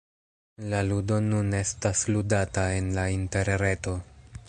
La 0.71 0.79
ludo 0.87 1.19
nun 1.27 1.53
estas 1.59 2.03
ludata 2.15 2.67
en 2.79 2.91
la 2.99 3.07
interreto. 3.19 3.99